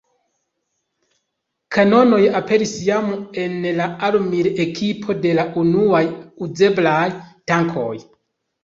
[1.75, 3.11] Kanonoj aperis jam
[3.43, 6.05] en la armil-ekipo de la unuaj
[6.49, 7.91] uzeblaj tankoj.